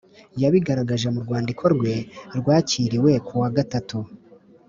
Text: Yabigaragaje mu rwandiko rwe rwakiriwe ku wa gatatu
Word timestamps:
Yabigaragaje 0.41 1.07
mu 1.13 1.19
rwandiko 1.25 1.63
rwe 1.75 1.93
rwakiriwe 2.37 3.11
ku 3.25 3.33
wa 3.41 3.49
gatatu 3.57 3.97